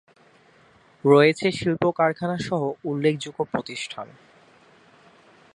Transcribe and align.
রয়েছে 1.03 1.47
শিল্পকারখানা 1.51 2.37
সহ 2.47 2.61
উল্লেখযোগ্য 2.83 3.39
প্রতিষ্ঠান। 3.43 4.07